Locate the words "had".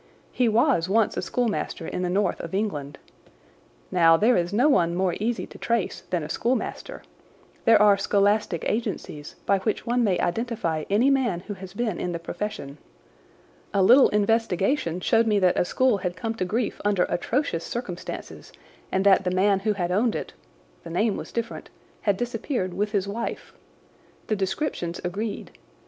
15.99-16.15, 19.73-19.91